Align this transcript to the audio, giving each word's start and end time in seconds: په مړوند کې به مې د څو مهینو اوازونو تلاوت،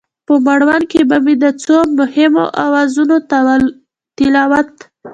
په 0.27 0.33
مړوند 0.45 0.83
کې 0.91 1.01
به 1.09 1.17
مې 1.25 1.35
د 1.43 1.45
څو 1.63 1.77
مهینو 1.97 2.43
اوازونو 2.63 3.15
تلاوت، 4.19 4.71